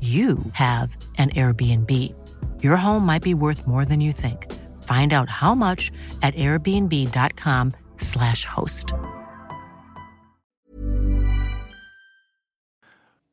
[0.00, 2.14] you have an Airbnb.
[2.62, 4.46] Your home might be worth more than you think.
[4.84, 5.90] Find out how much
[6.22, 8.92] at airbnb.com/slash host.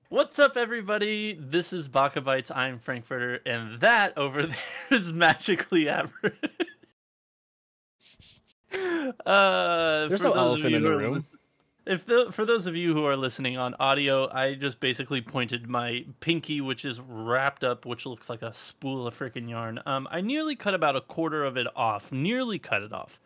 [0.10, 1.38] What's up, everybody?
[1.40, 2.52] This is Baka Bites.
[2.52, 4.56] I'm Frankfurtter, and that over there
[4.92, 6.34] is magically average.
[9.26, 11.14] uh, There's for no elephant in the room.
[11.16, 11.26] lis-
[11.86, 15.70] If the, for those of you who are listening on audio, I just basically pointed
[15.70, 19.80] my pinky, which is wrapped up, which looks like a spool of freaking yarn.
[19.86, 22.12] Um, I nearly cut about a quarter of it off.
[22.12, 23.20] Nearly cut it off.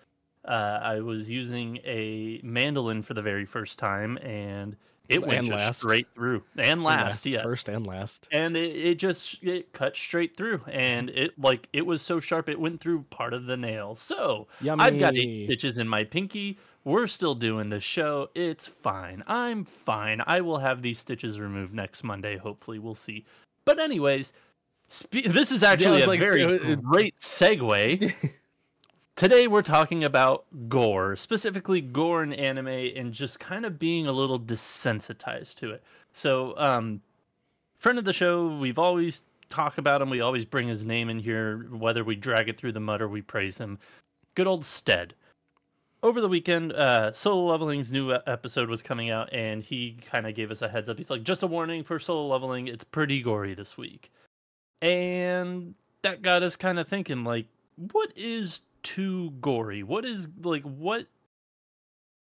[0.45, 4.75] Uh, I was using a mandolin for the very first time, and
[5.07, 5.81] it went And just last.
[5.81, 6.43] straight through.
[6.57, 8.27] And last, yeah first and last.
[8.31, 12.47] and it, it just it cut straight through and it like it was so sharp
[12.47, 14.47] it went through part of the nail so
[14.77, 19.65] i've got eight stitches in my pinky we're still doing the show it's fine i'm
[19.65, 23.25] fine i will have these stitches removed next monday hopefully we'll see
[23.65, 24.33] but anyways
[24.87, 28.13] spe- this is actually was a like, very so it- great segue
[29.19, 34.13] Today we're talking about gore, specifically gore in anime, and just kind of being a
[34.13, 35.83] little desensitized to it.
[36.13, 37.01] So, um,
[37.75, 40.09] friend of the show, we've always talk about him.
[40.09, 43.09] We always bring his name in here, whether we drag it through the mud or
[43.09, 43.77] we praise him.
[44.35, 45.15] Good old Stead.
[46.01, 50.25] Over the weekend, uh, Solo Leveling's new e- episode was coming out, and he kind
[50.27, 50.97] of gave us a heads up.
[50.97, 54.09] He's like, just a warning for Solo Leveling, it's pretty gory this week.
[54.81, 57.47] And that got us kind of thinking, like,
[57.91, 59.83] what is too gory?
[59.83, 61.05] What is, like, what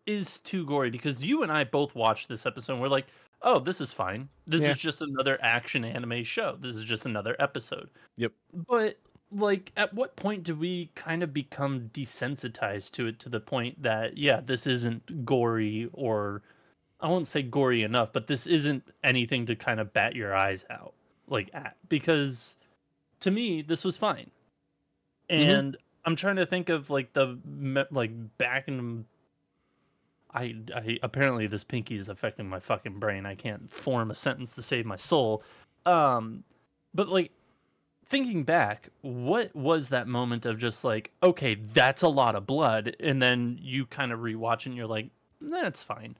[0.06, 0.88] is too gory?
[0.90, 3.06] Because you and I both watched this episode, and we're like,
[3.42, 4.26] oh, this is fine.
[4.46, 4.70] This Yeah.
[4.70, 6.56] is just another action anime show.
[6.62, 7.90] This is just another episode.
[8.16, 8.32] Yep.
[8.66, 8.98] But
[9.32, 13.82] like at what point do we kind of become desensitized to it to the point
[13.82, 16.42] that yeah, this isn't gory or
[17.00, 20.64] I won't say gory enough, but this isn't anything to kind of bat your eyes
[20.70, 20.94] out
[21.28, 22.56] like at because
[23.20, 24.30] to me this was fine.
[25.28, 27.38] And I'm trying to think of like the
[27.90, 29.04] like back in
[30.32, 33.26] I, I apparently this pinky is affecting my fucking brain.
[33.26, 35.42] I can't form a sentence to save my soul.
[35.86, 36.44] Um,
[36.94, 37.32] but like
[38.08, 42.96] thinking back, what was that moment of just like, okay, that's a lot of blood,
[43.00, 45.08] and then you kind of rewatch and you're like,
[45.40, 46.16] that's fine.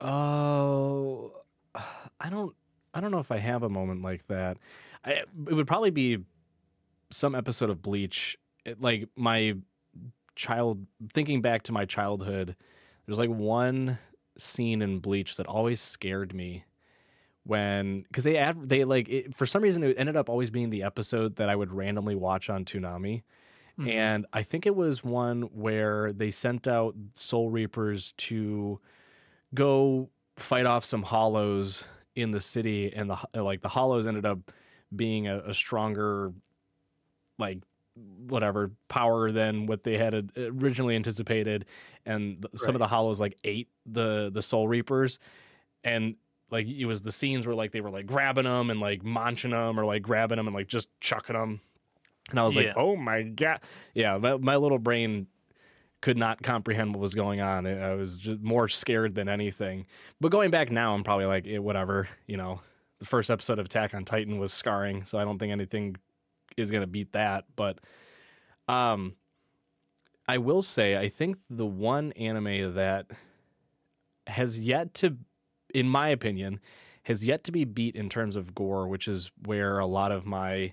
[0.00, 1.32] Oh,
[2.20, 2.54] I don't.
[2.94, 4.56] I don't know if I have a moment like that.
[5.04, 6.18] I, it would probably be
[7.10, 8.38] some episode of Bleach.
[8.64, 9.56] It, like my
[10.34, 12.56] child, thinking back to my childhood,
[13.04, 13.98] there's like one
[14.38, 16.64] scene in Bleach that always scared me
[17.46, 20.70] when because they ad, they like it, for some reason it ended up always being
[20.70, 23.22] the episode that I would randomly watch on Toonami.
[23.78, 23.92] Mhm.
[23.92, 28.80] And I think it was one where they sent out Soul Reapers to
[29.54, 31.84] go fight off some hollows
[32.14, 34.38] in the city and the like the hollows ended up
[34.94, 36.32] being a, a stronger
[37.38, 37.58] like
[38.28, 41.64] whatever power than what they had originally anticipated
[42.04, 45.18] and th- some of the hollows like ate the the soul reapers
[45.84, 46.14] and
[46.50, 49.50] like it was the scenes where like they were like grabbing them and like munching
[49.50, 51.60] them or like grabbing them and like just chucking them
[52.30, 52.62] and i was Yeah.
[52.68, 53.60] like oh my god
[53.94, 55.26] yeah my, my little brain
[56.02, 57.66] could not comprehend what was going on.
[57.66, 59.86] I was just more scared than anything.
[60.20, 62.60] But going back now i'm probably like eh, whatever you know.
[62.98, 65.96] The first episode of attack on titan was scarring so i don't think anything
[66.56, 67.44] is going to beat that.
[67.56, 67.78] But
[68.68, 69.14] um
[70.28, 73.06] i will say i think the one anime that
[74.26, 75.16] has yet to
[75.76, 76.60] in my opinion
[77.04, 80.26] has yet to be beat in terms of gore which is where a lot of
[80.26, 80.72] my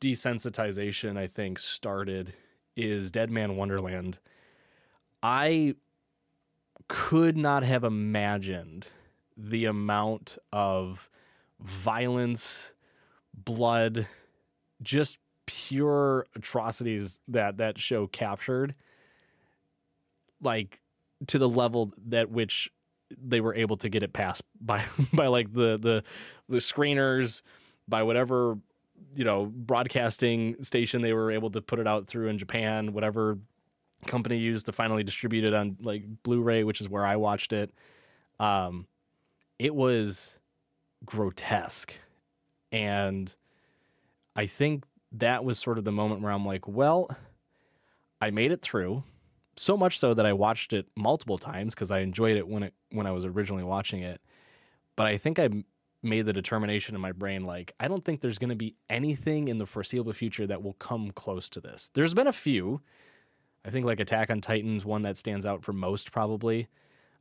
[0.00, 2.32] desensitization i think started
[2.76, 4.18] is Deadman Wonderland.
[5.22, 5.74] I
[6.88, 8.86] could not have imagined
[9.36, 11.08] the amount of
[11.60, 12.72] violence
[13.32, 14.06] blood
[14.82, 18.74] just pure atrocities that that show captured
[20.40, 20.80] like
[21.26, 22.70] to the level that which
[23.22, 24.82] they were able to get it passed by
[25.12, 26.02] by like the the
[26.48, 27.42] the screeners
[27.88, 28.58] by whatever
[29.14, 33.38] you know broadcasting station they were able to put it out through in Japan whatever
[34.06, 37.70] company used to finally distribute it on like Blu-ray which is where I watched it.
[38.40, 38.86] Um
[39.58, 40.38] it was
[41.04, 41.94] grotesque.
[42.72, 43.32] And
[44.34, 47.10] I think that was sort of the moment where I'm like well
[48.20, 49.04] I made it through.
[49.56, 52.74] So much so that I watched it multiple times because I enjoyed it when it
[52.94, 54.20] when I was originally watching it.
[54.96, 55.48] But I think I
[56.02, 59.48] made the determination in my brain like I don't think there's going to be anything
[59.48, 61.90] in the foreseeable future that will come close to this.
[61.94, 62.80] There's been a few.
[63.64, 66.68] I think like Attack on Titan's one that stands out for most probably.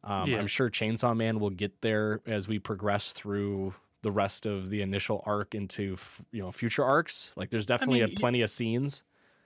[0.04, 0.40] Um, Yeah.
[0.40, 4.81] I'm sure Chainsaw Man will get there as we progress through the rest of the
[4.81, 7.31] initial arc into f- you know future arcs.
[7.36, 9.02] Like there's definitely mean, a plenty of scenes.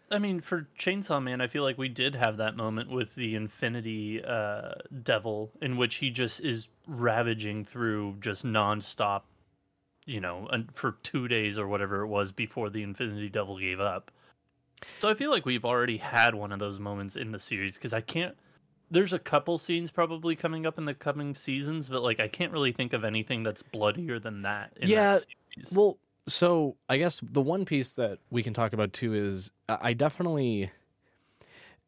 [0.09, 3.35] I mean, for Chainsaw Man, I feel like we did have that moment with the
[3.35, 4.71] Infinity uh,
[5.03, 9.23] Devil, in which he just is ravaging through just nonstop,
[10.05, 14.11] you know, for two days or whatever it was before the Infinity Devil gave up.
[14.97, 17.93] So I feel like we've already had one of those moments in the series because
[17.93, 18.35] I can't.
[18.89, 22.53] There's a couple scenes probably coming up in the coming seasons, but like I can't
[22.53, 24.71] really think of anything that's bloodier than that.
[24.79, 25.25] In Yeah, that
[25.55, 25.73] series.
[25.73, 29.77] Well, so I guess the one piece that we can talk about too is I
[29.89, 30.71] I definitely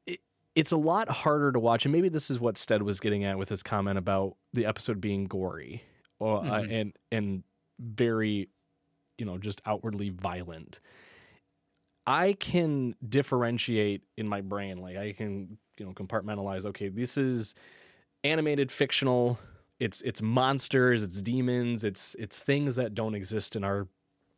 [0.05, 0.19] it,
[0.55, 3.37] it's a lot harder to watch, and maybe this is what Stead was getting at
[3.37, 5.83] with his comment about the episode being gory,
[6.19, 6.71] or uh, Mhm.
[6.81, 7.43] and and
[7.79, 8.49] very,
[9.17, 10.79] you know, just outwardly violent.
[12.07, 16.65] I can differentiate in my brain, like I can you know compartmentalize.
[16.65, 17.55] Okay, this is
[18.23, 19.39] animated fictional
[19.79, 23.87] it's it's monsters it's demons it's it's things that don't exist in our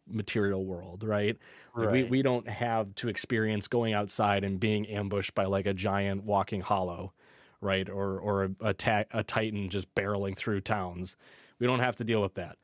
[0.07, 1.37] material world right,
[1.75, 5.73] Like, we, we don't have to experience going outside and being ambushed by like a
[5.73, 7.13] giant walking hollow
[7.61, 7.89] right?
[7.89, 11.15] Or or a, a, ta- a titan just barreling through towns.
[11.59, 12.57] We don't have to deal with that.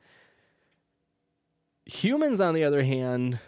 [1.86, 3.38] Humans on the other hand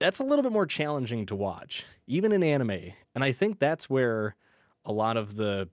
[0.00, 2.92] that's a little bit more challenging to watch even in anime.
[3.14, 4.36] And i think that's where
[4.84, 5.68] a lot of the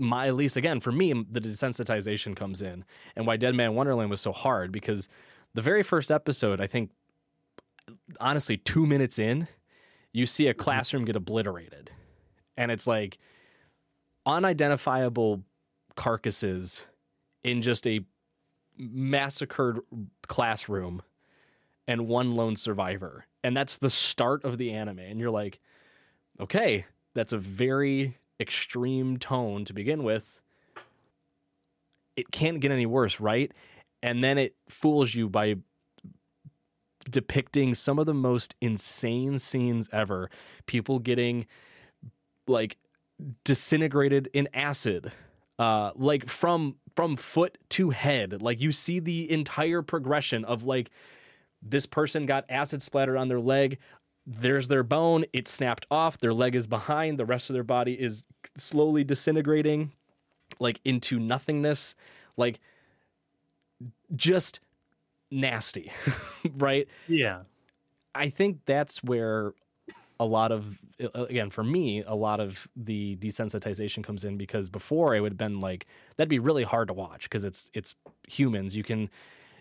[0.00, 4.20] my at least again for me the desensitization comes in and why Deadman Wonderland was
[4.20, 5.08] so hard because
[5.54, 6.90] the very first episode i think
[8.18, 9.46] honestly two minutes in
[10.12, 10.60] you see a mm-hmm.
[10.60, 11.90] classroom get obliterated.
[12.56, 13.18] And it's like
[14.26, 15.42] unidentifiable
[15.96, 16.86] carcasses
[17.42, 18.00] in just a
[18.76, 19.80] massacred
[20.26, 21.02] classroom
[21.86, 23.26] and one lone survivor.
[23.42, 24.98] And that's the start of the anime.
[24.98, 25.60] And you're like
[26.38, 30.40] okay that's a very extreme tone to begin with.
[32.16, 33.52] It can't get any worse, right?
[34.02, 35.56] And then it fools you by
[37.08, 40.30] depicting some of the most insane scenes ever.
[40.66, 41.46] People getting
[42.46, 42.78] like
[43.44, 45.12] disintegrated in acid.
[45.58, 48.42] Uh like from from foot to head.
[48.42, 50.90] Like you see the entire progression of like
[51.62, 53.78] this person got acid splattered on their leg
[54.30, 58.00] there's their bone it snapped off their leg is behind the rest of their body
[58.00, 58.24] is
[58.56, 59.90] slowly disintegrating
[60.60, 61.96] like into nothingness
[62.36, 62.60] like
[64.14, 64.60] just
[65.32, 65.90] nasty
[66.56, 67.40] right yeah.
[68.14, 69.52] i think that's where
[70.20, 70.78] a lot of
[71.14, 75.38] again for me a lot of the desensitization comes in because before it would have
[75.38, 77.94] been like that'd be really hard to watch because it's it's
[78.28, 79.10] humans you can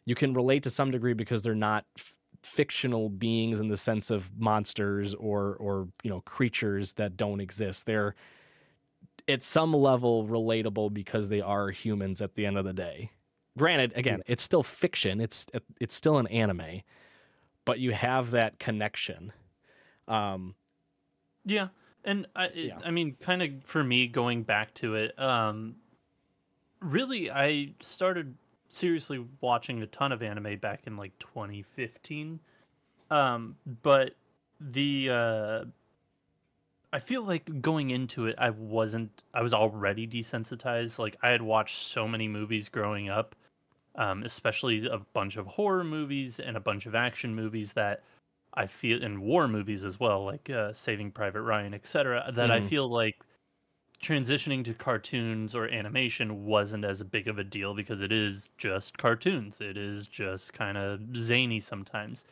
[0.05, 4.09] you can relate to some degree because they're not f- fictional beings in the sense
[4.09, 7.85] of monsters or or you know creatures that don't exist.
[7.85, 8.15] They're
[9.27, 13.11] at some level relatable because they are humans at the end of the day.
[13.57, 15.21] Granted again it's still fiction.
[15.21, 15.45] It's
[15.79, 16.81] it's still an anime
[17.65, 19.31] but you have that connection.
[20.07, 20.55] Um
[21.45, 21.69] Yeah,
[22.03, 22.79] and I, it, Yeah.
[22.83, 25.75] I mean, kind of for me going back to it, um,
[26.79, 28.35] really, I started
[28.69, 32.39] seriously watching a ton of anime back in like 2015.
[33.11, 34.15] Um, but
[34.59, 35.65] the uh,
[36.91, 39.23] I feel like going into it, I wasn't.
[39.33, 40.97] I was already desensitized.
[40.97, 43.35] Like I had watched so many movies growing up,
[43.95, 48.03] um, especially a bunch of horror movies and a bunch of action movies that
[48.55, 52.31] I feel, in war movies as well, like uh, Saving Private Ryan, etc.
[52.33, 52.69] That I Mhm.
[52.69, 53.17] feel like
[54.01, 58.97] transitioning to cartoons or animation wasn't as big of a deal because it is just
[58.97, 59.59] cartoons.
[59.61, 62.25] It is just kind of zany sometimes.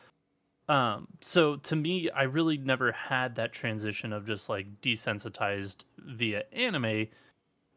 [0.70, 6.44] Um, so to me, I really never had that transition of just like desensitized via
[6.52, 7.08] anime.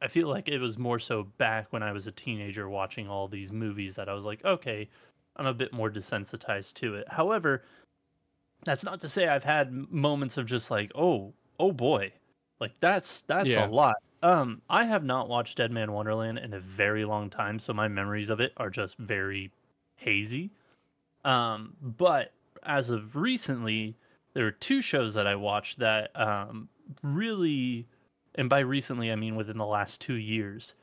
[0.03, 3.29] I feel like it was more so back when I was a teenager watching all
[3.29, 4.89] these movies that I was like, okay,
[5.37, 7.09] I'm a bit more desensitized to it.
[7.09, 7.65] However,
[8.65, 12.13] that's not to say I've had moments of just like, oh, oh boy,
[12.61, 13.67] like that's that's Yeah.
[13.67, 13.97] a lot.
[14.23, 18.29] Um, I have not watched Deadman Wonderland in a very long time, so my memories
[18.29, 19.51] of it are just very
[19.97, 20.51] hazy.
[21.25, 23.95] Um, but as of recently,
[24.35, 26.69] there were two shows that I watched that um,
[27.03, 27.87] really,
[28.35, 30.75] and by recently I mean within the last two years,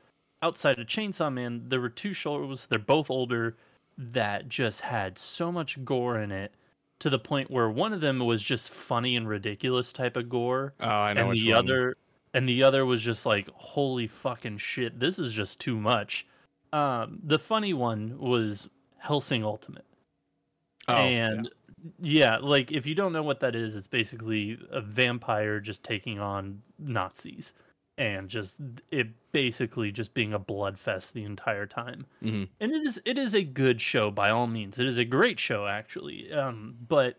[0.42, 2.66] outside of Chainsaw Man, there were two shows.
[2.66, 3.56] They're both older
[3.98, 6.52] that just had so much gore in it
[7.00, 10.74] to the point where one of them was just funny and ridiculous type of gore
[10.80, 11.56] Oh, I know and the one.
[11.64, 11.96] other
[12.34, 16.26] and the other was just like holy fucking shit this is just too much
[16.72, 19.84] um the funny one was Hellsing Ultimate
[20.88, 21.48] Oh, and
[22.00, 22.38] yeah.
[22.38, 26.60] like if you don't know what that is it's basically a vampire just taking on
[26.78, 27.52] nazis
[27.98, 28.56] and just
[28.90, 33.18] it basically just being a blood fest the entire time hmm and it is it
[33.18, 34.78] is a good show by all means.
[34.78, 37.16] It is a great show actually, um, but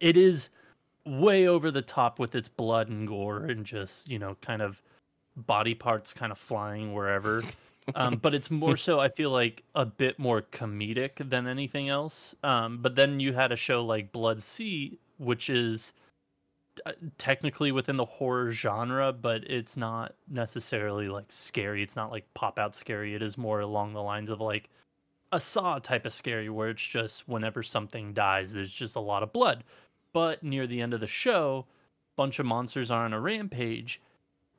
[0.00, 0.50] it is
[1.06, 4.82] way over the top with its blood and gore and just you know kind of
[5.36, 7.42] body parts kind of flying wherever.
[7.94, 12.34] um, but it's more so I feel like a bit more comedic than anything else.
[12.42, 15.92] Um, but then you had a show like Blood-C, which is
[16.86, 21.82] Uh, technically within the horror genre, but it's not necessarily like scary.
[21.82, 23.14] It's not like pop out scary.
[23.14, 24.68] It is more along the lines of like
[25.32, 29.22] a saw type of scary where it's just whenever something dies, there's just a lot
[29.22, 29.64] of blood.
[30.12, 31.66] But near the end of the show,
[32.16, 34.00] bunch of monsters are on a rampage,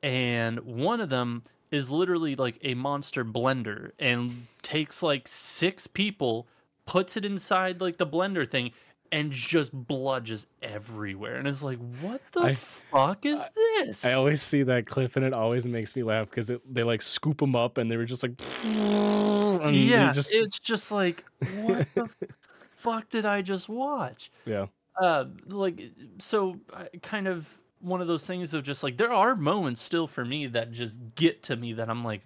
[0.02, 6.46] and one of them is literally like a monster blender and takes like six people,
[6.86, 8.70] puts it inside like the blender thing,
[9.12, 11.36] and just blood just everywhere.
[11.36, 14.04] And it's like, what the I- fuck is this?
[14.04, 17.38] I always see that clip and it always makes me laugh because they like scoop
[17.38, 18.32] them up and they were just like,
[18.64, 21.24] and yeah, just it's just like,
[21.60, 22.08] what the
[22.74, 24.32] fuck did I just watch?
[24.46, 24.66] yeah,
[25.00, 25.82] uh like
[26.18, 27.48] so uh, kind of
[27.80, 31.00] one of those things of just like there are moments still for me that just
[31.14, 32.20] get to me that i'm like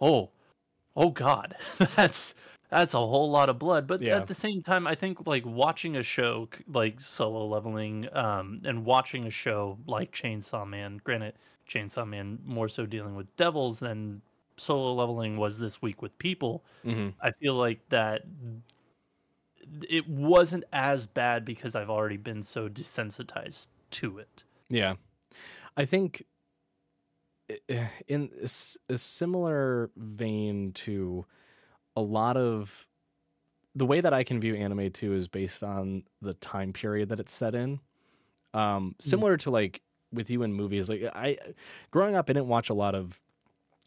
[0.00, 0.30] oh
[0.96, 1.54] oh god
[1.96, 2.34] that's
[2.70, 4.16] that's a whole lot of blood but Yeah.
[4.16, 8.84] at the same time i think like watching a show like solo leveling um and
[8.84, 11.34] watching a show like chainsaw man granted
[11.68, 14.22] chainsaw man more so dealing with devils than
[14.56, 18.22] solo leveling was this week with people hmm I feel like that
[19.88, 24.44] it wasn't as bad because I've already been so desensitized to it.
[24.68, 24.94] yeah.
[25.76, 26.24] I think
[28.08, 28.30] in
[28.88, 31.24] a similar vein to
[31.96, 32.86] a lot of
[33.74, 37.20] the way that I can view anime too is based on the time period that
[37.20, 37.80] it's set in.
[38.52, 39.80] Um, similar to like
[40.12, 41.38] with you in movies, like I
[41.90, 43.18] growing up, I didn't watch a lot of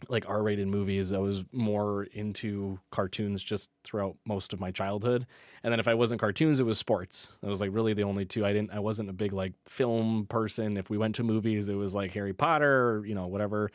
[0.09, 1.13] like R-rated movies.
[1.13, 5.25] I was more into cartoons just throughout most of my childhood.
[5.63, 7.31] And then if I wasn't cartoons, it was sports.
[7.41, 8.45] That was like really the only two.
[8.45, 8.71] I didn't.
[8.71, 10.77] I wasn't a big like film person.
[10.77, 13.71] If we went to movies, it was like Harry Potter, or, you know, whatever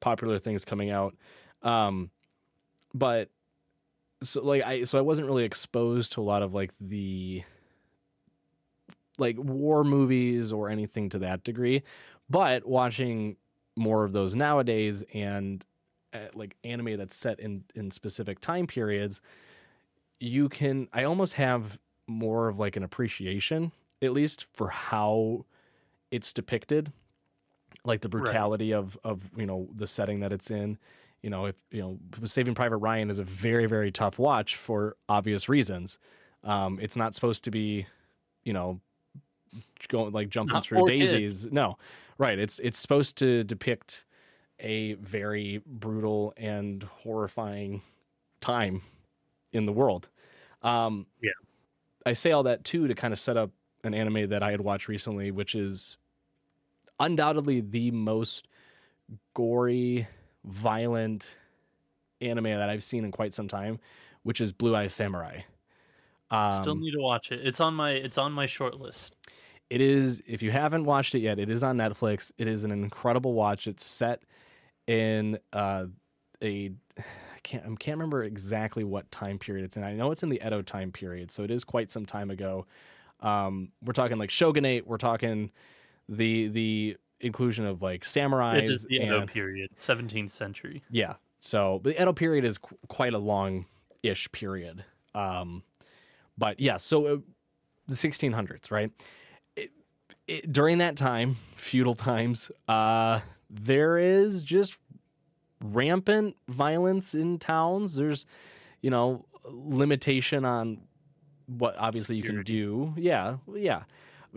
[0.00, 1.16] popular things coming out.
[1.62, 2.10] Um,
[2.92, 3.30] but
[4.22, 7.44] so like I so I wasn't really exposed to a lot of like the
[9.18, 11.82] like war movies or anything to that degree.
[12.28, 13.36] But watching
[13.76, 15.64] more of those nowadays and
[16.12, 19.20] uh, like anime that's set in in specific time periods,
[20.18, 23.72] you can I almost have more of like an appreciation
[24.02, 25.44] at least for how
[26.10, 26.92] it's depicted
[27.84, 28.20] like the Right.
[28.22, 30.78] brutality of of you know the setting that it's in
[31.22, 34.96] you know if you know saving private ryan is a very very tough watch for
[35.08, 35.98] obvious reasons.
[36.44, 37.86] Um it's not supposed to be
[38.44, 38.80] you know
[39.88, 41.12] going like jumping Not through for kids.
[41.12, 41.46] daisies.
[41.52, 41.76] No.
[42.18, 42.38] Right.
[42.38, 44.04] It's it's supposed to depict
[44.58, 47.82] a very brutal and horrifying
[48.40, 48.82] time
[49.52, 50.08] in the world.
[50.62, 51.30] Um Yeah.
[52.06, 53.50] i say all that too to kind of set up
[53.84, 55.96] an anime that i had watched recently which is
[56.98, 58.46] undoubtedly the most
[59.34, 60.06] gory,
[60.44, 61.36] violent,
[62.20, 63.78] anime that I've seen in quite some time,
[64.22, 65.40] which is Blue Eye Samurai.
[66.30, 67.40] Um, Still need to watch it.
[67.46, 69.16] It's on my it's on my short list.
[69.68, 72.32] It is if you haven't watched it yet, it is on Netflix.
[72.38, 73.66] It is an incredible watch.
[73.66, 74.22] It's set
[74.86, 75.86] in uh,
[76.42, 79.82] a I can't I can't remember exactly what time period it's in.
[79.82, 82.66] I know it's in the Edo time period, so it is quite some time ago.
[83.20, 84.86] Um, we're talking like shogunate.
[84.86, 85.50] We're talking
[86.08, 88.58] the the inclusion of like samurais.
[88.58, 90.82] It is the Edo and- period, 17th century.
[90.90, 91.14] yeah.
[91.42, 94.84] So the Edo period is qu- quite a long-ish period.
[95.14, 95.62] Um,
[96.36, 97.16] but yeah, so uh,
[97.88, 98.90] the 1600s, right?
[99.56, 99.70] It,
[100.28, 104.76] it, during that time, feudal times, uh, there is just
[105.64, 107.96] rampant violence in towns.
[107.96, 108.26] There's,
[108.82, 110.78] you know, limitation on
[111.46, 112.92] what obviously you can do.
[112.96, 113.84] Yeah, yeah,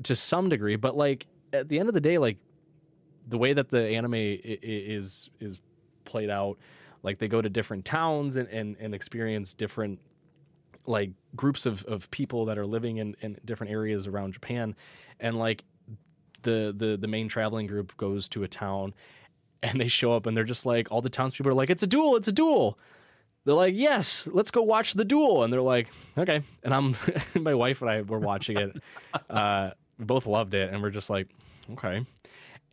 [0.03, 0.75] to some degree.
[0.77, 2.37] But like at the end of the day, like
[3.27, 5.59] the way that the anime is is
[6.05, 6.57] played out
[7.03, 9.99] like they go to different towns and, and, and experience different
[10.85, 14.75] like groups of, of people that are living in, in different areas around japan.
[15.19, 15.63] And like
[16.41, 18.93] the, the the main traveling group goes to a town
[19.61, 21.87] and they show up and they're just like all the townspeople are like it's a
[21.87, 22.77] duel it's a duel.
[23.45, 25.43] They're like yes let's go watch the duel.
[25.43, 26.41] And they're like okay.
[26.63, 26.95] And i'm
[27.35, 28.75] my wife and i were watching it
[29.29, 31.27] uh, we both loved it and we're just like
[31.73, 32.05] okay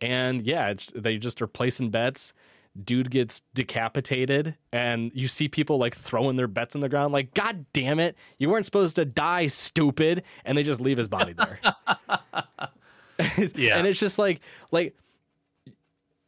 [0.01, 2.33] and yeah, it's, they just are placing bets.
[2.81, 7.33] Dude gets decapitated, and you see people like throwing their bets in the ground, like,
[7.33, 10.23] God damn it, you weren't supposed to die, stupid.
[10.45, 11.59] And they just leave his body there.
[13.55, 13.77] Yeah.
[13.77, 14.41] And it's just like,
[14.71, 14.95] like,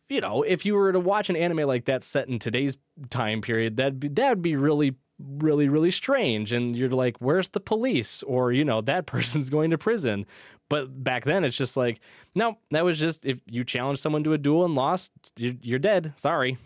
[0.09, 2.77] you know, if you were to watch an anime like that set in today's
[3.09, 4.95] time period, that'd be, that'd be really,
[5.37, 6.51] really, really strange.
[6.51, 8.23] And you're like, where's the police?
[8.23, 10.25] Or, you know, that person's going to prison.
[10.69, 11.99] But back then, it's just like,
[12.35, 15.79] no, that was just if you challenged someone to a duel and lost, you're, you're
[15.79, 16.13] dead.
[16.15, 16.57] Sorry.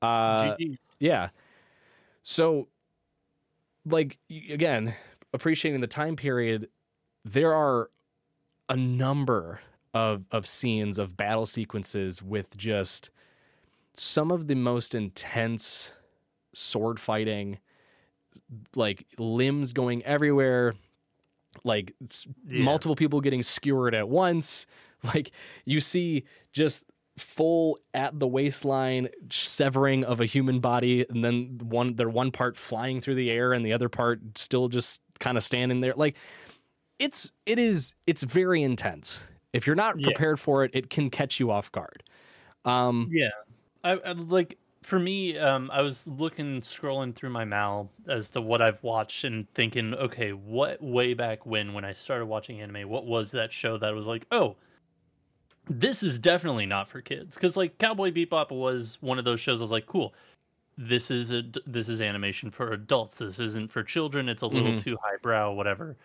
[0.00, 0.56] Uh,
[0.98, 1.28] yeah.
[2.22, 2.68] So,
[3.84, 4.18] like,
[4.50, 4.94] again,
[5.32, 6.68] appreciating the time period,
[7.24, 7.90] there are
[8.68, 9.60] a number
[9.94, 13.10] of, of scenes of battle sequences with just
[13.94, 15.92] some of the most intense
[16.54, 17.58] sword fighting,
[18.74, 20.74] like limbs going everywhere,
[21.64, 22.64] like Yeah.
[22.64, 24.66] multiple people getting skewered at once.
[25.04, 25.32] Like
[25.64, 26.84] you see just
[27.16, 32.56] full at the waistline severing of a human body and then one their one part
[32.56, 36.16] flying through the air and the other part still just kind of standing there like
[37.00, 39.20] it's it is it's very intense
[39.52, 40.04] if you're not Yeah.
[40.04, 42.04] prepared for it it can catch you off guard
[42.64, 43.30] um Yeah,
[43.82, 45.38] I, I like for me.
[45.38, 49.94] Um, I was looking, scrolling through my MAL as to what I've watched and thinking,
[49.94, 53.94] okay, what way back when, when I started watching anime, what was that show that
[53.94, 54.56] was like, oh,
[55.68, 57.36] this is definitely not for kids?
[57.36, 59.60] Because like Cowboy Bebop was one of those shows.
[59.60, 60.14] I was like, cool.
[60.78, 63.18] This is a this is animation for adults.
[63.18, 64.28] This isn't for children.
[64.28, 64.82] It's a little Mhm.
[64.82, 65.96] too highbrow, whatever.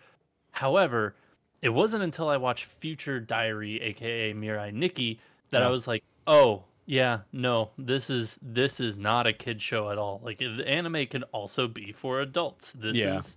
[0.52, 1.14] However,
[1.62, 6.64] it wasn't until I watched Future Diary, aka Mirai Nikki, that I was like, oh
[6.88, 10.22] yeah, no, this is this is not a kid show at all.
[10.24, 12.72] Like the anime can also be for adults.
[12.72, 13.16] This Yeah.
[13.18, 13.36] is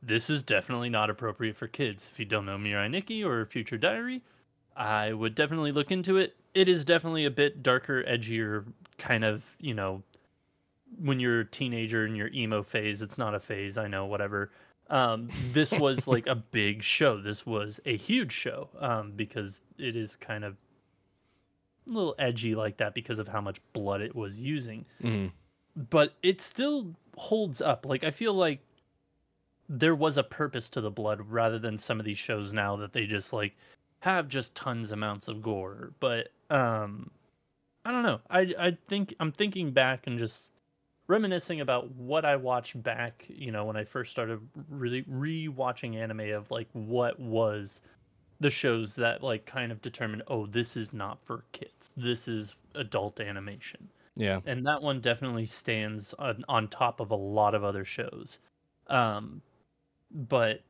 [0.00, 2.08] this is definitely not appropriate for kids.
[2.12, 4.22] If you don't know Mirai Nikki or Future Diary,
[4.76, 6.36] I would definitely look into it.
[6.54, 8.64] It is definitely a bit darker, edgier,
[8.96, 10.04] kind of, you know,
[11.00, 14.52] when you're a teenager in your emo phase, it's not a phase, I know, whatever.
[14.88, 17.20] Um, this was like a big show.
[17.20, 20.56] This was a huge show um, because it is kind of
[21.86, 24.84] a little edgy like that because of how much blood it was using.
[25.02, 25.30] mhm.
[25.90, 27.84] But it still holds up.
[27.84, 28.60] Like, I feel like
[29.68, 32.92] there was a purpose to the blood rather than some of these shows now that
[32.92, 33.56] they just like
[34.00, 35.92] have just tons amounts of gore.
[36.00, 37.10] But um
[37.84, 38.20] I don't know.
[38.30, 40.52] I I think I'm thinking back and just
[41.06, 46.30] reminiscing about what I watched back, you know, when I first started really re-watching anime
[46.32, 47.80] of like what was
[48.40, 51.90] the shows that like kind of determined, oh, this is not for kids.
[51.96, 53.88] This is adult animation.
[54.16, 54.40] Yeah.
[54.46, 58.40] And that one definitely stands on, on top of a lot of other shows.
[58.88, 59.40] Um
[60.16, 60.62] but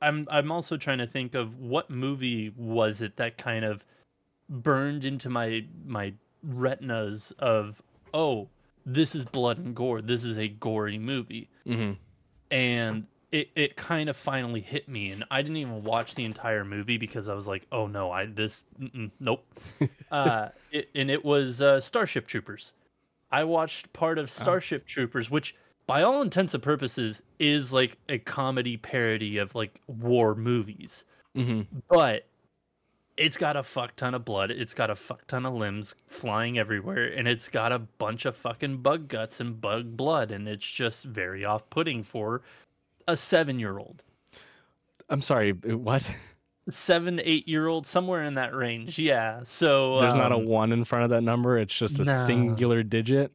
[0.00, 3.84] i'm i'm also trying to think of what movie was it that kind of
[4.48, 6.12] burned into my my
[6.42, 7.80] retinas of
[8.12, 8.48] oh
[8.84, 10.02] this is blood and gore.
[10.02, 11.48] This is a gory movie.
[11.64, 11.92] Hmm
[12.52, 16.64] and it, it kind of finally hit me and i didn't even watch the entire
[16.64, 18.62] movie because i was like oh no i this
[19.18, 19.44] nope.
[20.10, 22.74] Uh it, and it was uh, starship troopers.
[23.30, 25.54] I watched part of starship troopers which
[25.86, 31.06] by all intents and purposes is like a comedy parody of like war movies.
[31.34, 32.26] Hmm but
[33.16, 34.50] it's got a fuck ton of blood.
[34.50, 38.36] It's got a fuck ton of limbs flying everywhere, and it's got a bunch of
[38.36, 42.42] fucking bug guts and bug blood, and it's just very off-putting for
[43.08, 44.02] a seven-year-old,
[45.08, 46.04] I'm sorry, what?
[46.68, 48.98] seven, eight-year-old, somewhere in that range.
[48.98, 49.40] Yeah.
[49.44, 51.58] So There's not a um, one in front of that number.
[51.58, 53.32] It's just a singular digit.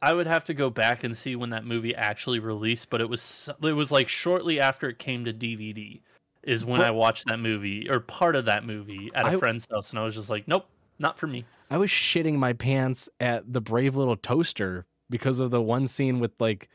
[0.00, 3.08] I would have to go back and see when that movie actually released, but it
[3.08, 6.00] was it was like shortly after it came to DVD
[6.44, 9.36] is when But- I watched that movie or part of that movie at a I-
[9.38, 10.66] friend's house, and I was just like, nope,
[11.00, 11.44] not for me.
[11.68, 16.20] I was shitting my pants at the brave little toaster because of the one scene
[16.20, 16.68] with like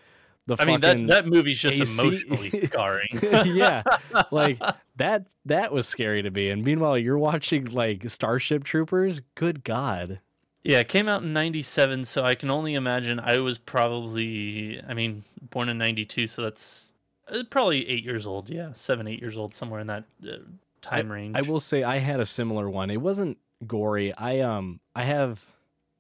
[0.45, 3.08] the I mean that that movie's just AC emotionally scarring.
[3.45, 3.84] yeah,
[4.32, 4.60] like
[4.97, 6.49] that that was scary to me.
[6.49, 9.21] And meanwhile, you're watching like Starship Troopers.
[9.36, 10.19] Good God.
[10.63, 14.93] yeah, it came out in '97, so I can only imagine I was probably, I
[14.93, 16.93] mean, born in '92, so that's
[17.29, 18.49] uh, probably eight years old.
[18.49, 20.38] Yeah, seven, eight years old, somewhere in that uh,
[20.82, 21.38] time range.
[21.38, 22.89] I will say I had a similar one.
[22.91, 24.13] It wasn't gory.
[24.13, 25.41] I um I have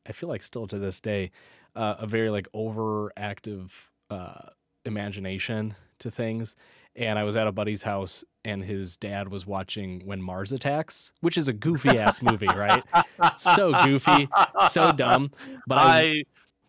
[0.05, 1.31] I feel like still to this day
[1.75, 3.71] uh, a very like overactive
[4.09, 4.49] uh
[4.85, 6.55] imagination to things.
[6.95, 11.11] And I was at a buddy's house and his dad was watching When Mars Attacks,
[11.21, 12.83] which is a goofy ass movie, right?
[13.37, 14.27] So goofy,
[14.69, 15.31] so dumb.
[15.65, 16.23] But I, I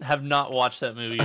[0.05, 1.20] have not watched that movie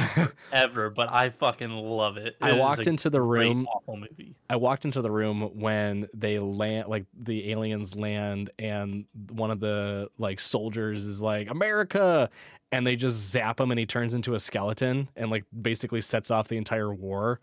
[0.52, 2.36] ever, but I fucking love it.
[2.41, 4.36] I walked into the room awful movie.
[4.50, 9.60] I walked into the room when they land, like the aliens land, and one of
[9.60, 12.30] the like soldiers is like America,
[12.71, 16.32] and they just zap him, and he turns into a skeleton, and like basically sets
[16.32, 17.39] off the entire war.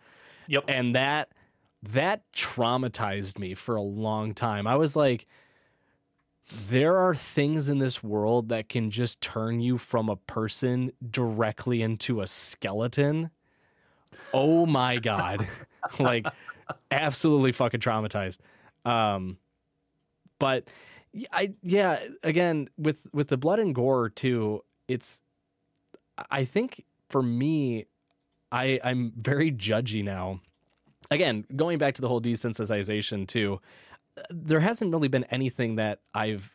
[0.48, 0.64] Yep.
[0.68, 1.30] And that
[1.82, 4.66] that traumatized me for a long time.
[4.66, 5.26] I was like,
[6.68, 11.82] there are things in this world that can just turn you from a person directly
[11.82, 13.30] into a skeleton.
[14.32, 15.46] Oh my god.
[16.00, 16.26] like
[16.90, 18.40] absolutely fucking traumatized.
[18.84, 19.38] Um
[20.38, 20.68] but
[21.32, 25.22] I yeah, again with with the blood and gore too, it's
[26.30, 27.86] I think for me
[28.52, 30.40] I I'm very judgy now.
[31.10, 33.60] Again, going back to the whole desensitization too,
[34.30, 36.54] there hasn't really been anything that I've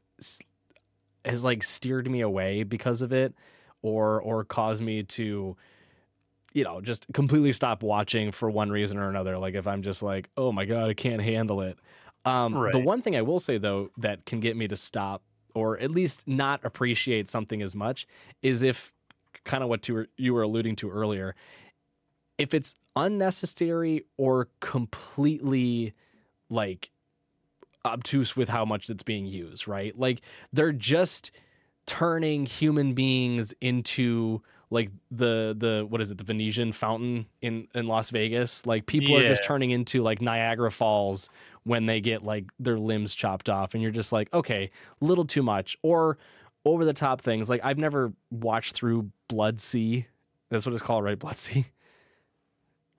[1.25, 3.33] has like steered me away because of it
[3.81, 5.55] or or caused me to
[6.53, 9.37] you know just completely stop watching for one reason or another.
[9.37, 11.77] Like if I'm just like oh my god I can't handle it.
[12.25, 15.77] Um the one thing I will say though that can get me to stop or
[15.79, 18.07] at least not appreciate something as much
[18.41, 18.93] is if
[19.43, 21.35] kind of what you were, you were alluding to earlier
[22.37, 25.93] if it's unnecessary or completely
[26.49, 26.89] like
[27.85, 29.97] obtuse with how much it's being used, right?
[29.97, 31.31] Like they're just
[31.85, 37.85] turning human beings into like the the what is it the Venetian fountain in in
[37.85, 41.29] Las Vegas like people are just turning into like Niagara Falls
[41.63, 45.43] when they get like their limbs chopped off and you're just like okay little too
[45.43, 46.17] much or
[46.65, 50.07] over the top things like I've never watched through Blood-C
[50.49, 51.65] that's what it's called right Blood-C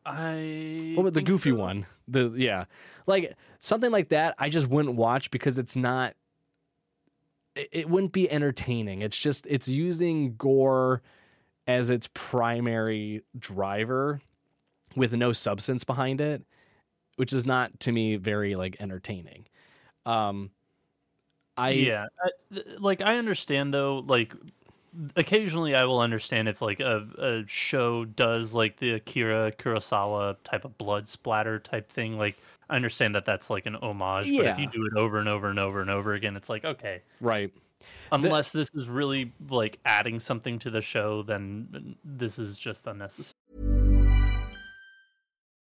[0.04, 1.56] I what was the goofy so.
[1.56, 1.86] one?
[2.08, 2.64] The yeah,
[3.06, 4.34] like something like that.
[4.38, 6.14] I just wouldn't watch because it's not.
[7.54, 9.02] It, it wouldn't be entertaining.
[9.02, 11.02] It's just it's using gore
[11.66, 14.20] as its primary driver,
[14.96, 16.42] with no substance behind it,
[17.16, 19.46] which is not to me very like entertaining.
[20.04, 20.50] Um,
[21.56, 24.02] I yeah, I, like I understand though.
[24.04, 24.34] Like
[25.16, 30.64] occasionally, I will understand if like a, a show does like the Akira Kurosawa type
[30.64, 32.18] of blood splatter type thing.
[32.18, 32.36] Like
[32.68, 35.48] I understand that that's like an homage, but if you do it over and over
[35.48, 37.02] and over and over again, it's like okay.
[37.20, 37.52] right.
[38.10, 43.36] Unless this is really like adding something to the show, then this is just unnecessary.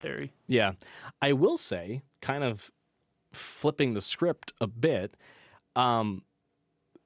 [0.00, 0.32] Very.
[0.46, 0.72] Yeah.
[1.22, 2.70] I will say, kind of
[3.32, 5.16] flipping the script a bit,
[5.74, 6.22] um,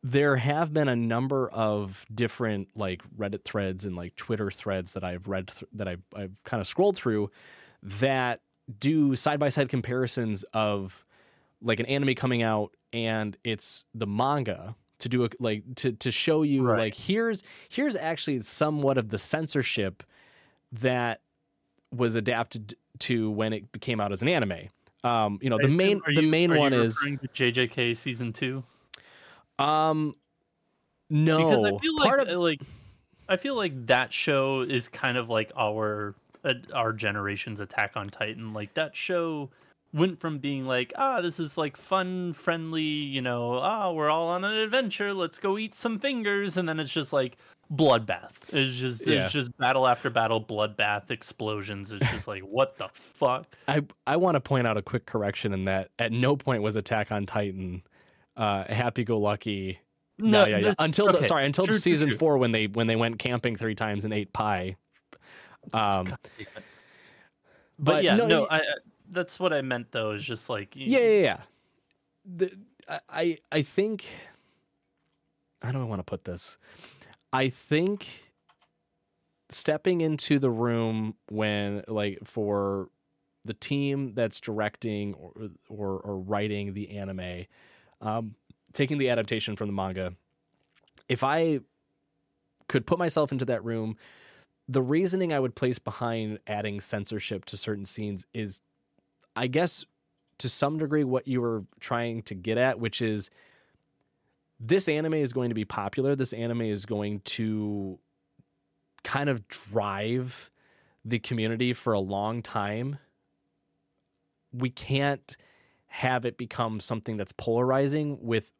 [0.02, 5.04] there have been a number of different like Reddit threads and like Twitter threads that
[5.04, 7.30] I've read th- that I've I've kind of scrolled through
[7.82, 8.40] that
[8.78, 11.04] do side by side comparisons of
[11.60, 16.10] like an anime coming out and it's the manga to do a like to to
[16.10, 16.78] show you Right.
[16.78, 20.02] like here's here's actually somewhat of the censorship
[20.72, 21.20] that
[21.94, 24.68] was adapted to when it came out as an anime.
[25.02, 28.62] Um, you know, the main are the main one is JJK season two.
[29.58, 30.14] um
[31.08, 32.60] no because I feel like of uh, like
[33.28, 38.06] I feel like that show is kind of like our uh, our generation's Attack on
[38.06, 38.52] Titan.
[38.52, 39.50] Like that show
[39.92, 44.28] went from being like ah this is like fun friendly you know ah we're all
[44.28, 47.36] on an adventure let's go eat some fingers and then it's just like
[47.72, 49.24] bloodbath it's just Yeah.
[49.26, 54.16] it's just battle after battle bloodbath explosions it's just like what the fuck I I
[54.16, 57.26] want to point out a quick correction in that at no point was Attack on
[57.26, 57.82] Titan
[58.36, 59.78] uh happy go lucky
[60.18, 60.60] no, yeah, yeah.
[60.64, 62.18] this- Until the, sorry, until true, season true.
[62.18, 64.76] four when they when they went camping three times and ate pie.
[65.72, 66.18] Um, but,
[67.78, 68.62] but yeah no, no, I, I
[69.10, 71.40] that's what I meant though is just like yeah, yeah, yeah.
[72.36, 72.52] The,
[72.86, 74.04] I- I I think
[75.62, 76.58] how do I want to put this?
[77.32, 78.08] I think
[79.50, 82.88] stepping into the room when like for
[83.44, 85.32] the team that's directing or
[85.68, 87.46] or, or writing the anime,
[88.00, 88.34] um,
[88.72, 90.14] taking the adaptation from the manga,
[91.08, 91.60] if I
[92.68, 93.96] could put myself into that room,
[94.68, 98.60] the reasoning I would place behind adding censorship to certain scenes is,
[99.34, 99.84] I guess,
[100.38, 103.30] to some degree, what you were trying to get at, which is
[104.60, 106.14] this anime is going to be popular.
[106.14, 107.98] This anime is going to
[109.02, 110.50] kind of drive
[111.04, 112.98] the community for a long time.
[114.52, 115.36] We can't
[115.86, 118.52] have it become something that's polarizing with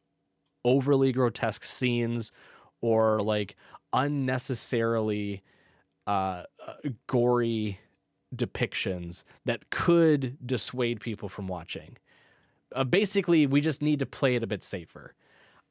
[0.65, 2.31] overly grotesque scenes
[2.81, 3.55] or like
[3.93, 5.43] unnecessarily
[6.07, 6.73] uh, uh,
[7.07, 7.79] gory
[8.35, 11.97] depictions that could dissuade people from watching.
[12.73, 15.13] Uh, basically, we just need to play it a bit safer.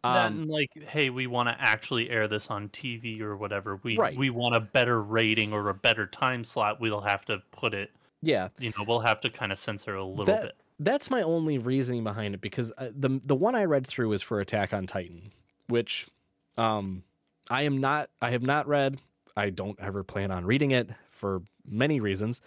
[0.03, 3.79] Um, and like, hey, we want to actually air this on TV or whatever.
[3.83, 4.17] We Right.
[4.17, 6.81] we want a better rating or a better time slot.
[6.81, 7.91] We'll have to put it.
[8.23, 10.57] yeah, You know, we'll have to kind of censor a little that, bit.
[10.79, 14.23] That's my only reasoning behind it because uh, the the one I read through is
[14.23, 15.33] for Attack on Titan,
[15.69, 16.09] which
[16.57, 17.03] um
[17.51, 18.99] I am not I have not read.
[19.37, 22.41] I don't ever plan on reading it for many reasons.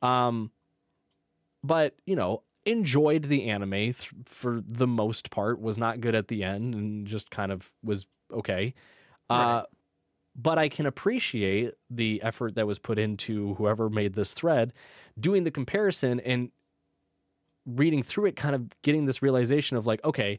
[0.00, 0.50] Um
[1.62, 6.28] but, you know, enjoyed the anime th- for the most part, was not good at
[6.28, 8.74] the end and just kind of was okay.
[9.30, 9.66] Uh Right.
[10.36, 14.72] but I can appreciate the effort that was put into whoever made this thread
[15.18, 16.50] doing the comparison and
[17.66, 20.38] reading through it, kind of getting this realization of like, okay,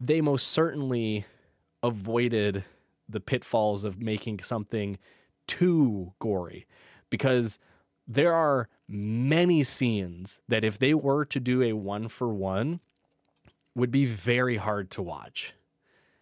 [0.00, 1.24] they most certainly
[1.82, 2.64] avoided
[3.08, 4.98] the pitfalls of making something
[5.48, 6.66] too gory
[7.10, 7.58] because
[8.06, 12.80] there are many scenes that if they were to do a one for one
[13.74, 15.54] would be very hard to watch.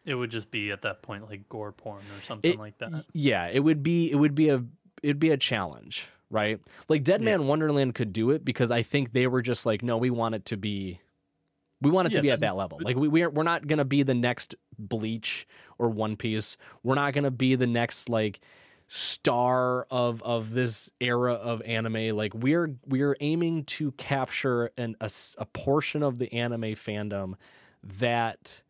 [0.05, 3.05] It would just be at that point like gore porn or something It- like that.
[3.13, 4.65] Yeah, it would be it would be a
[5.03, 6.61] it'd be a challenge, right?
[6.89, 7.25] Like Dead Yeah.
[7.37, 10.35] Man Wonderland could do it because I think they were just like, no, we want
[10.37, 11.01] it to be
[11.83, 12.79] we want it Yeah, to be at that level.
[12.81, 15.47] Like we we're we're not gonna be the next Bleach
[15.79, 16.57] or One Piece.
[16.83, 18.41] We're not gonna be the next like
[18.93, 22.17] star of of this era of anime.
[22.17, 27.35] Like we're we're aiming to capture an a, a portion of the anime fandom
[27.85, 28.63] that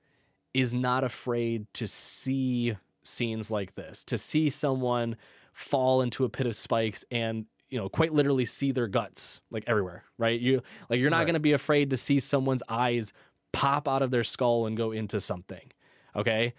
[0.53, 5.17] is not afraid to see scenes like this, to see someone
[5.55, 9.65] fall into a pit of spikes and you know quite literally see their guts like
[9.67, 10.39] everywhere, right?
[10.39, 11.25] You like you're not Right.
[11.25, 13.15] going to be afraid to see someone's eyes
[13.53, 15.73] pop out of their skull and go into something.
[16.15, 16.53] Okay?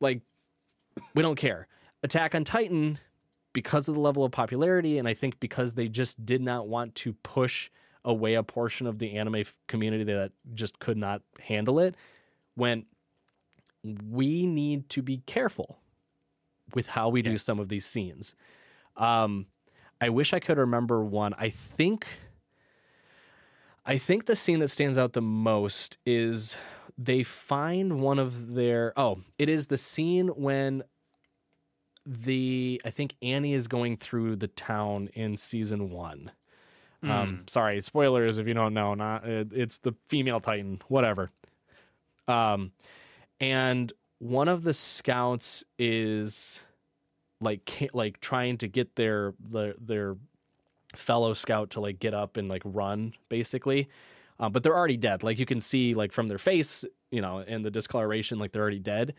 [0.00, 0.22] Like
[1.14, 1.68] we don't care.
[2.02, 2.98] Attack on Titan
[3.52, 6.94] because of the level of popularity and I think because they just did not want
[6.96, 7.70] to push
[8.04, 11.94] away a portion of the anime community that just could not handle it
[12.54, 12.86] when
[13.82, 15.78] we need to be careful
[16.74, 18.34] with how we do some of these scenes.
[18.96, 19.46] Um,
[20.00, 21.34] I wish I could remember one.
[21.38, 22.06] I think
[23.84, 26.56] I think the scene that stands out the most is
[26.96, 30.82] they find one of their oh, it is the scene when
[32.10, 36.30] the I think Annie is going through the town in season 1.
[37.02, 38.94] Um, sorry, spoilers if you don't know.
[38.94, 41.30] Not it, it's the female Titan, whatever.
[42.28, 42.72] Um,
[43.40, 46.62] and one of the scouts is
[47.40, 50.16] like like trying to get their their, their
[50.94, 53.88] fellow scout to like get up and like run basically.
[54.40, 55.22] uh, but they're already dead.
[55.22, 58.62] Like you can see, like from their face, you know, and the discoloration, like they're
[58.62, 59.14] already dead.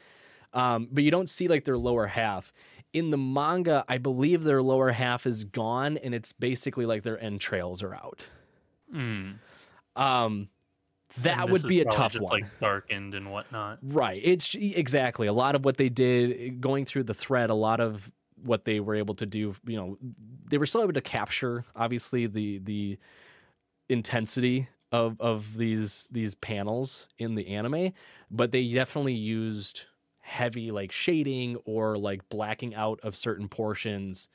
[0.54, 2.52] Um, but you don't see like their lower half.
[2.94, 7.22] In the manga, I believe their lower half is gone, and it's basically like their
[7.22, 8.26] entrails are out.
[8.94, 9.36] Mm.
[9.96, 10.50] Um,
[11.20, 12.42] that would be a tough one.
[12.42, 13.80] like darkened and whatnot.
[13.82, 14.22] Right.
[14.24, 18.12] It's exactly a lot of what they did going through the thread, a lot of
[18.44, 19.98] what they were able to do, you know,
[20.50, 22.98] they were still able to capture obviously the the
[23.90, 27.94] intensity of of these these panels in the anime,
[28.30, 29.86] but they definitely used
[30.32, 34.30] heavy like shading or like blacking out of certain portions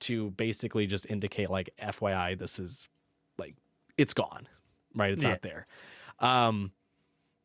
[0.00, 2.88] to basically just indicate like FYI this is
[3.36, 3.54] like
[3.98, 4.48] it's gone.
[4.94, 5.12] Right?
[5.12, 5.30] It's Yeah.
[5.30, 5.66] not there.
[6.18, 6.72] Um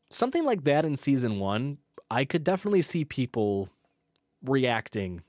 [0.09, 1.77] something like that in season one,
[2.09, 3.69] I could definitely see people
[4.45, 5.21] reacting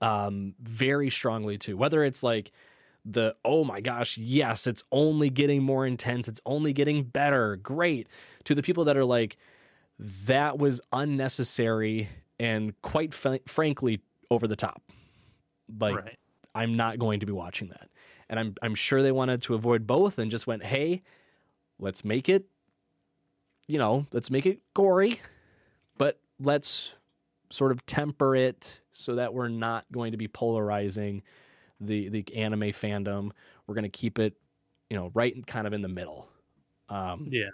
[0.00, 1.76] um, very strongly to.
[1.76, 2.52] Whether it's like
[3.04, 8.08] the oh my gosh, yes, it's only getting more intense, it's only getting better, great,
[8.44, 9.36] to the people that are like
[10.00, 12.08] that was unnecessary
[12.38, 14.82] and quite fr- frankly over the top.
[15.78, 16.18] Like right.
[16.54, 17.88] I'm not going to be watching that.
[18.28, 21.02] And I'm I'm sure they wanted to avoid both and just went, "Hey,
[21.78, 22.46] let's make it
[23.68, 25.20] you know, let's make it gory,
[25.96, 26.94] but let's
[27.50, 31.22] sort of temper it so that we're not going to be polarizing
[31.80, 33.30] the the anime fandom.
[33.66, 34.34] We're going to keep it,
[34.88, 36.28] you know, right in- kind of in the middle."
[36.88, 37.50] Um, Yeah.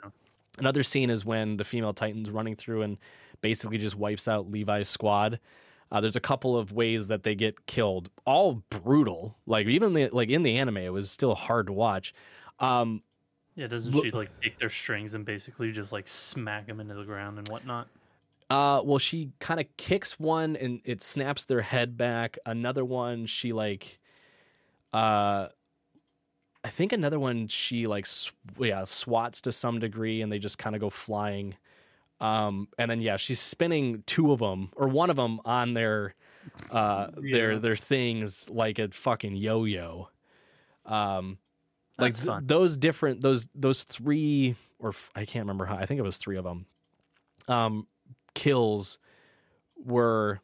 [0.59, 2.99] Another scene is when the female Titan's running through and
[3.41, 5.41] basically just wipes out Levi's squad.
[5.91, 9.37] Uh, there's a couple of ways that they get killed, all brutal.
[9.47, 12.13] Like even the, like in the anime, it was still hard to watch.
[12.59, 13.03] Um,
[13.55, 17.05] Yeah, doesn't she like take their strings and basically just like smack them into the
[17.05, 17.89] ground and whatnot?
[18.49, 22.39] uh, well, she kind of kicks one and it snaps their head back.
[22.47, 23.99] Another one, she like,
[24.93, 25.49] uh,
[26.67, 30.59] I think another one she like sw- yeah swats to some degree and they just
[30.59, 31.55] kind of go flying.
[32.21, 36.15] Um, and then yeah, she's spinning two of them or one of them on their
[36.71, 37.59] uh their Yeah.
[37.59, 40.09] their things like a fucking yo-yo.
[40.85, 41.39] Um,
[41.99, 42.47] like th- fun.
[42.47, 46.17] those different those those three or f- I can't remember how I think it was
[46.19, 46.67] three of them.
[47.49, 47.87] Um,
[48.35, 48.99] kills
[49.77, 50.41] were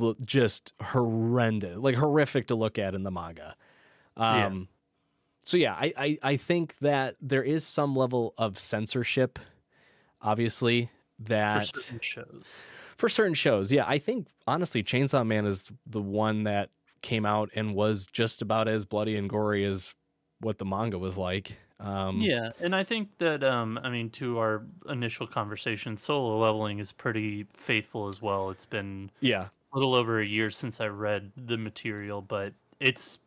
[0.00, 3.54] l- just horrendous, like horrific to look at in the manga.
[4.16, 4.46] Yeah.
[4.46, 4.68] Um,
[5.48, 9.38] so yeah, I, I I think that there is some level of censorship,
[10.20, 10.90] obviously
[11.52, 12.66] For that certain shows.
[12.98, 13.72] for certain shows.
[13.72, 16.68] Yeah, I think honestly, Chainsaw Man is the one that
[17.00, 19.94] came out and was just about as bloody and gory as
[20.40, 21.58] what the manga was like.
[21.80, 26.78] Um, Yeah, and I think that um I mean to our initial conversation, solo leveling
[26.78, 28.50] is pretty faithful as well.
[28.50, 33.18] It's been yeah, a little over a year since I read the material, but it's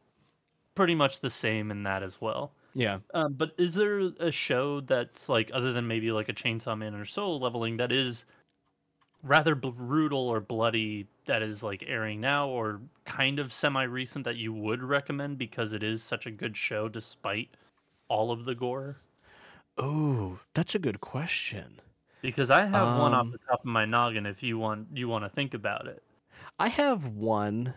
[0.75, 2.53] pretty much the same in that as well.
[2.73, 2.99] yeah.
[3.13, 6.95] Um, but is there a show that's like other than maybe like a Chainsaw Man
[6.95, 8.25] or Solo Leveling that is
[9.23, 14.35] rather brutal or bloody that is like airing now or kind of semi recent that
[14.37, 17.55] you would recommend because it is such a good show despite
[18.09, 19.01] all of the gore?
[19.77, 21.81] Oh, that's a good question.
[22.21, 25.07] Because I have one off Um, the top of my noggin if you want you
[25.07, 26.03] want to think about it.
[26.59, 27.73] I have one,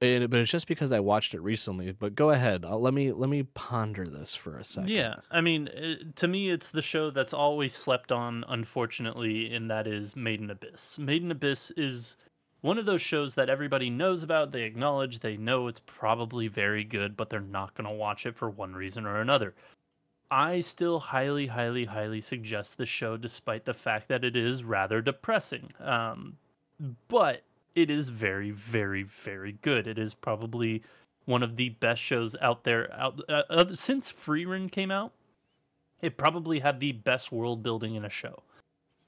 [0.00, 1.92] and, but it's just because I watched it recently.
[1.92, 2.64] But go ahead.
[2.64, 4.90] i let me let me ponder this for a second.
[4.90, 9.70] Yeah, I mean, it, to me, it's the show that's always slept on, unfortunately, and
[9.70, 10.98] that is Made in Abyss.
[10.98, 12.16] Made in Abyss is
[12.62, 14.52] one of those shows that everybody knows about.
[14.52, 18.36] They acknowledge, they know it's probably very good, but they're not going to watch it
[18.36, 19.54] for one reason or another.
[20.30, 25.02] I still highly, highly, highly suggest the show, despite the fact that it is rather
[25.02, 25.72] depressing.
[25.80, 26.36] Um,
[27.08, 27.42] but
[27.74, 29.86] it is very, very, very good.
[29.86, 30.82] It is probably
[31.26, 35.12] one of the best shows out there out uh, uh, since Frieren came out.
[36.02, 38.42] It probably had the best world building in a show,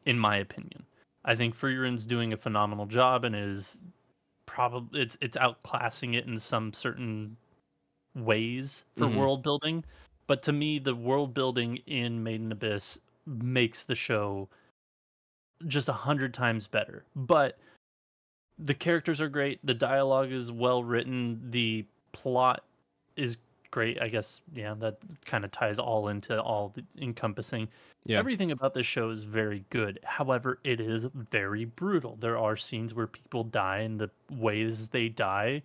[0.04, 0.84] in my opinion.
[1.24, 3.80] I think Frieren's doing a phenomenal job and is
[4.46, 7.36] probably it's it's outclassing it in some certain
[8.14, 9.16] ways for Mhm.
[9.16, 9.84] world building.
[10.26, 14.48] But to me, the world building in Made in Abyss makes the show
[15.66, 17.04] just a hundred times better.
[17.14, 17.58] But
[18.64, 19.58] the characters are great.
[19.64, 21.40] The dialogue is well written.
[21.50, 22.64] The plot
[23.16, 23.36] is
[23.70, 24.00] great.
[24.00, 27.68] I guess yeah, that kind of ties all into all the encompassing.
[28.04, 28.18] Yeah.
[28.18, 29.98] Everything about this show is very good.
[30.04, 32.16] However, it is very brutal.
[32.20, 35.62] There are scenes where people die, and the ways they die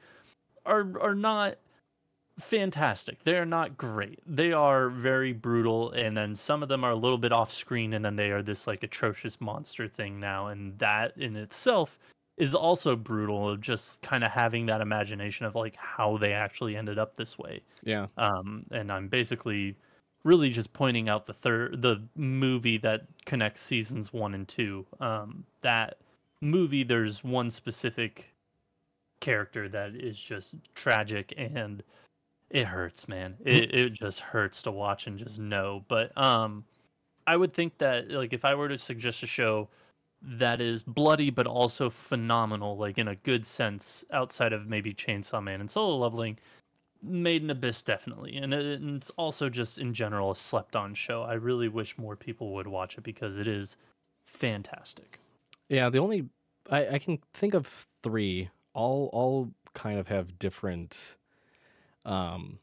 [0.65, 1.57] are are not
[2.39, 3.23] fantastic.
[3.23, 4.19] They are not great.
[4.27, 7.93] They are very brutal, and then some of them are a little bit off screen,
[7.93, 11.97] and then they are this like atrocious monster thing now, and that in itself
[12.37, 16.75] is also brutal of just kind of having that imagination of like how they actually
[16.75, 18.07] ended up this way yeah.
[18.17, 19.75] um, and I'm basically
[20.27, 24.85] really just pointing out the third the movie that connects seasons one and two.
[24.99, 25.99] Um, that
[26.41, 28.33] movie, there's one specific
[29.21, 31.81] character that is just tragic and
[32.49, 33.35] it hurts, man.
[33.45, 35.85] It it just hurts to watch and just know.
[35.87, 36.65] But um,
[37.25, 39.69] I would think that like if I were to suggest a show
[40.21, 45.43] that is bloody but also phenomenal, like in a good sense, outside of maybe Chainsaw
[45.43, 46.37] Man and Solo Leveling,
[47.03, 51.21] Made in Abyss definitely, and, it, and it's also just in general a slept-on show.
[51.21, 53.77] I really wish more people would watch it because it is
[54.25, 55.19] fantastic.
[55.69, 56.27] Yeah, the only
[56.71, 58.49] I, I can think of three.
[58.73, 61.17] All all kind of have different,
[62.03, 62.57] um,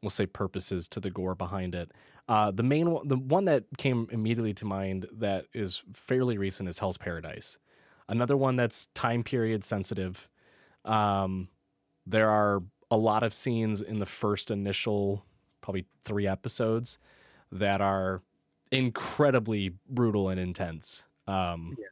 [0.00, 1.90] we'll say purposes to the gore behind it.
[2.30, 6.68] Uh, the main one, the one that came immediately to mind that is fairly recent
[6.68, 7.58] is Hell's Paradise.
[8.08, 10.28] Another one that's time period sensitive.
[10.84, 11.48] Um,
[12.06, 15.24] there are a lot of scenes in the first initial,
[15.60, 16.98] probably three episodes,
[17.50, 18.22] that are
[18.70, 21.02] incredibly brutal and intense.
[21.26, 21.86] Um, Yeah.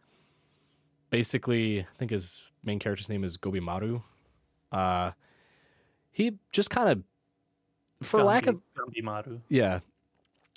[1.11, 4.03] Basically, I think his main character's name is Gobi Maru.
[4.71, 5.13] Uh,
[6.13, 7.03] he just kind of,
[8.07, 9.41] for lack of Gabimaru.
[9.49, 9.81] yeah,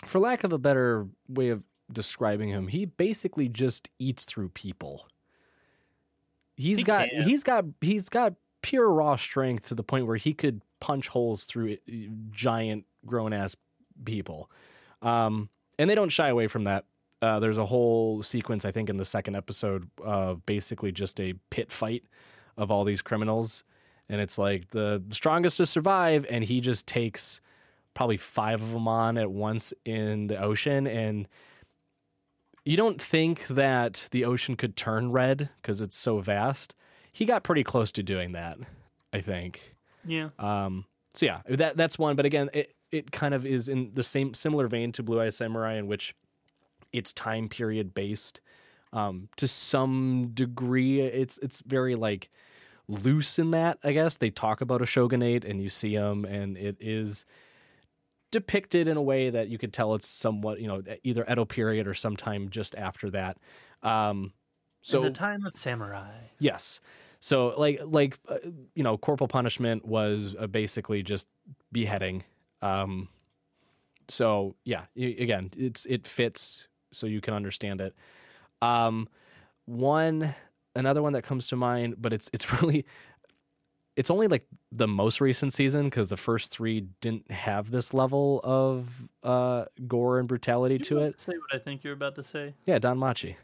[0.06, 5.08] for lack of a better way of describing him, he basically just eats through people.
[6.56, 7.24] He's He got can.
[7.24, 11.46] he's got he's got pure raw strength to the point where he could punch holes
[11.46, 11.94] through uh,
[12.32, 13.56] giant grown ass
[14.06, 14.50] people.
[15.02, 15.50] Um,
[15.80, 16.86] and they don't shy away from that.
[17.22, 21.34] Uh, there's a whole sequence, I think, in the second episode of basically just a
[21.50, 22.04] pit fight
[22.58, 23.64] of all these criminals.
[24.10, 27.40] And it's like the strongest to survive, and he just takes
[27.94, 30.88] probably five of them on at once in the ocean.
[30.88, 31.28] And
[32.64, 36.76] you don't think that the ocean could turn red because it's so vast.
[37.12, 38.58] He got pretty close to doing that,
[39.12, 39.76] I think.
[40.06, 40.30] Yeah.
[40.40, 42.16] Um, so yeah, that that's one.
[42.16, 45.30] But again, it it kind of is in the same similar vein to Blue Eye
[45.30, 46.16] Samurai, in which
[46.94, 48.42] it's time period based.
[48.94, 52.30] Um, to some degree, it's it's very like
[52.88, 53.80] loose in that.
[53.84, 57.26] I guess they talk about a shogunate, and you see them, and it is
[58.32, 61.88] depicted in a way that you could tell it's somewhat, you know, either Edo period
[61.88, 63.38] or sometime just after that.
[63.84, 64.34] Um,
[64.82, 66.12] so in the time of samurai.
[66.40, 66.80] Yes.
[67.20, 68.38] So like like uh,
[68.74, 71.28] you know, corporal punishment was uh, basically just
[71.72, 72.24] beheading.
[72.62, 73.10] Um
[74.08, 77.96] so yeah, again, it's it fits so you can understand it.
[78.62, 79.08] Um
[79.66, 80.34] one
[80.76, 82.86] another one that comes to mind, but it's it's really
[83.96, 88.40] it's only like the most recent season because the first three didn't have this level
[88.44, 88.88] of
[89.24, 91.20] uh, gore and brutality You to it.
[91.20, 92.54] Say what I think you're about to say.
[92.66, 93.36] Yeah, DanMachi.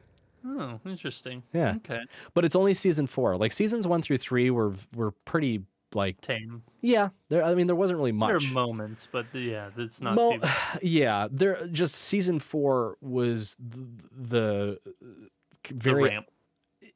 [0.46, 1.44] Oh, interesting.
[1.54, 1.76] Yeah.
[1.78, 2.00] Okay.
[2.34, 3.36] but it's only season four.
[3.36, 5.64] Like seasons one through three were were pretty
[5.94, 6.64] like Tame.
[6.82, 7.10] yeah.
[7.30, 8.30] There, I mean, there wasn't really much.
[8.30, 10.40] There are moments, but yeah, it's not Mo- too.
[10.40, 10.54] bad.
[10.82, 16.04] yeah, there just season four was the, the The very.
[16.04, 16.28] ramp.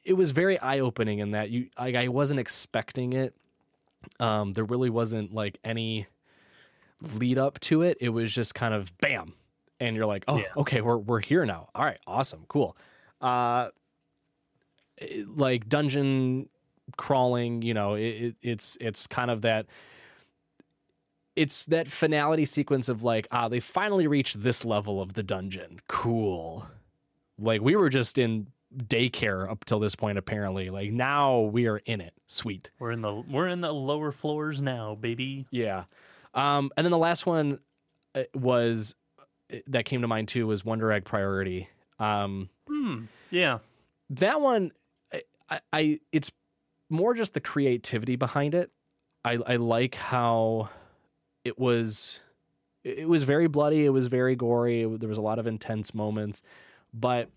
[0.03, 3.36] It was very eye opening in that you like I wasn't expecting it.
[4.19, 6.07] Um, there really wasn't like any
[7.15, 7.97] lead up to it.
[8.01, 9.33] It was just kind of bam,
[9.79, 10.45] and you're like, oh, Yeah.
[10.57, 11.69] okay, we're we're here now.
[11.75, 12.75] All right, awesome, cool.
[13.19, 13.69] Uh,
[14.97, 16.49] it- like dungeon
[16.97, 19.65] crawling, you know, it, it, it's it's kind of that.
[21.35, 25.79] It's that finality sequence of like, ah, they finally reached this level of the dungeon.
[25.87, 26.65] Cool.
[27.39, 30.69] Like we were just in daycare up till this point, apparently.
[30.69, 32.13] Like now we are in it.
[32.28, 32.72] Sweet.
[32.80, 35.45] We're in the we're in the lower floors now, baby.
[35.51, 35.84] Yeah.
[36.34, 37.59] Um, and then the last one
[38.15, 38.95] uh, was
[39.51, 41.67] uh, that came to mind too was Wonder Egg Priority.
[41.99, 43.03] Um, Hmm.
[43.30, 43.59] Yeah.
[44.11, 44.72] that one,
[45.13, 46.32] I, I, I it's
[46.89, 48.72] more just the creativity behind it.
[49.24, 50.69] I, I like how
[51.43, 52.22] it was.
[52.84, 53.86] It was very bloody.
[53.86, 54.82] It was very gory.
[54.84, 56.41] It, there was a lot of intense moments,
[56.93, 57.30] but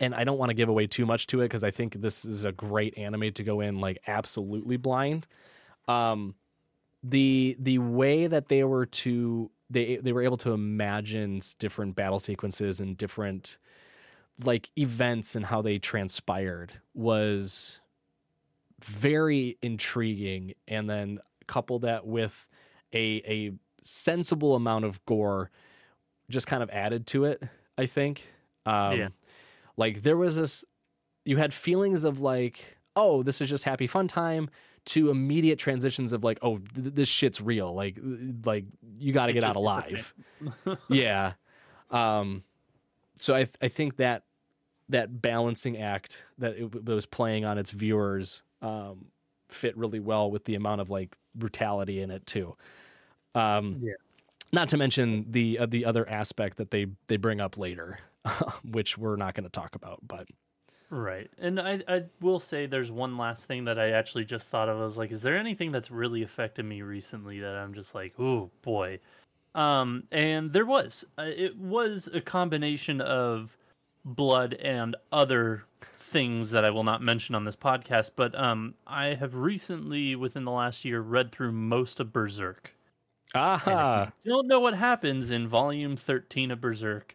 [0.00, 2.24] and I don't want to give away too much to it because I think this
[2.24, 5.26] is a great anime to go in like absolutely blind.
[5.86, 6.34] Um,
[7.02, 12.18] the the way that they were to they they were able to imagine different battle
[12.18, 13.58] sequences and different
[14.44, 17.80] like events and how they transpired was
[18.84, 22.46] very intriguing and then couple that with
[22.92, 25.50] a a sensible amount of gore
[26.28, 27.42] just kind of added to it
[27.78, 28.26] i think
[28.66, 29.08] um Yeah.
[29.78, 30.62] Like there was this
[31.24, 34.50] you had feelings of like oh this is just happy fun time
[34.84, 37.74] to immediate transitions of like oh th- this shit's real.
[37.74, 37.98] Like
[38.44, 38.64] like
[38.98, 40.12] you got to get out alive.
[40.88, 41.32] Yeah.
[41.90, 42.42] Um
[43.20, 44.22] so i i think that
[44.90, 49.06] that balancing act that it was playing on its viewers um
[49.48, 52.56] fit really well with the amount of like brutality in it too.
[53.34, 53.92] Um Yeah.
[54.52, 57.98] not to mention the uh, the other aspect that they they bring up later,
[58.64, 60.00] which we're not going to talk about.
[60.06, 60.26] But
[60.90, 61.30] Right.
[61.38, 64.78] And I, I will say there's one last thing that I actually just thought of.
[64.78, 68.14] I was like, is there anything that's really affected me recently that I'm just like,
[68.18, 68.98] oh boy.
[69.54, 71.04] Um, and there was.
[71.18, 73.56] Uh, It was a combination of
[74.04, 75.64] blood and other
[75.98, 78.12] things that I will not mention on this podcast.
[78.16, 82.72] But um, I have recently, within the last year, read through most of Berserk.
[83.34, 87.14] Ah, you don't know what happens in volume 13 of Berserk,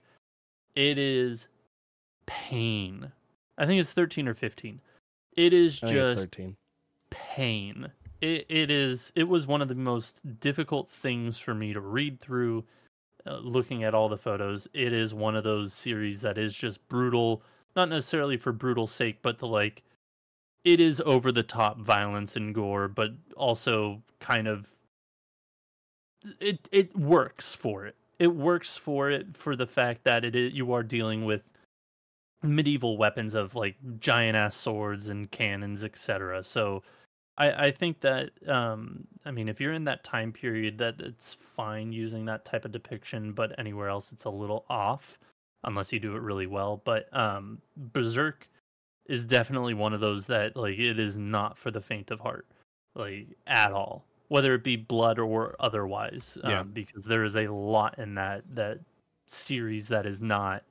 [0.76, 1.48] it is
[2.26, 3.12] pain.
[3.58, 4.82] I think it's 13 or 15.
[5.36, 6.56] It is I think it's just thirteen.
[7.10, 7.88] pain.
[8.22, 12.20] It, it is it was one of the most difficult things for me to read
[12.20, 12.64] through
[13.26, 14.68] uh, looking at all the photos.
[14.74, 17.42] It is one of those series that is just brutal,
[17.76, 19.84] not necessarily for brutal sake, but to like
[20.64, 24.70] it is over the top violence and gore, but also kind of
[26.40, 27.96] it it works for it.
[28.20, 31.42] It works for it for the fact that it you are dealing with
[32.44, 36.44] medieval weapons of like giant ass swords and cannons, etc.
[36.44, 36.84] So
[37.38, 41.34] I, I think that um, I mean if you're in that time period that it's
[41.34, 45.20] fine using that type of depiction, but anywhere else it's a little off
[45.64, 46.82] unless you do it really well.
[46.84, 48.48] But um, Berserk
[49.08, 52.46] is definitely one of those that like it is not for the faint of heart,
[52.96, 56.40] like at all, whether it be blood or otherwise.
[56.44, 56.62] Yeah.
[56.62, 58.80] Um, because there is a lot in that that
[59.28, 60.64] series that is not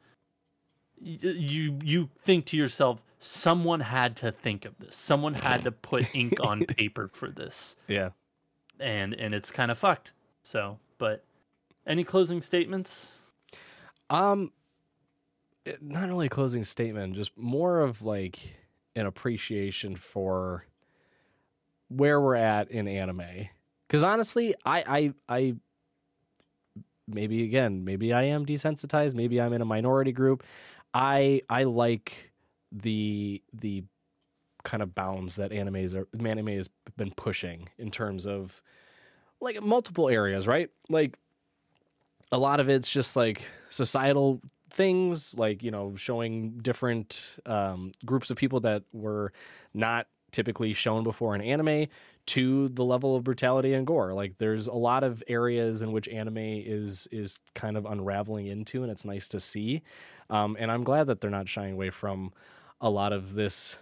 [1.01, 6.13] you you think to yourself someone had to think of this someone had to put
[6.15, 8.11] ink on paper for this Yeah.
[8.79, 11.25] and and it's kind of fucked so but
[11.87, 13.15] any closing statements
[14.11, 14.53] Um,
[15.81, 18.39] not only a closing statement, just more of like
[18.95, 20.67] an appreciation for
[21.97, 23.49] where we're at in anime.
[23.87, 25.55] Because honestly, I, I, I,
[27.07, 29.15] maybe again, maybe I am desensitized.
[29.15, 30.45] Maybe I'm in a minority group.
[30.95, 32.33] I, I like
[32.71, 33.85] the the
[34.65, 38.63] kind of bounds that animes are anime has been pushing in terms of
[39.41, 40.71] like multiple areas, right?
[40.89, 41.19] Like
[42.31, 44.41] a lot of it's just like societal
[44.71, 49.33] things like you know showing different um, groups of people that were
[49.75, 51.87] not typically shown before in anime
[52.25, 54.13] to the level of brutality and gore.
[54.13, 58.83] Like there's a lot of areas in which anime is is kind of unraveling into
[58.83, 59.83] and it's nice to see.
[60.31, 62.33] Um, and i'm glad that they're not shying away from
[62.81, 63.79] a lot of this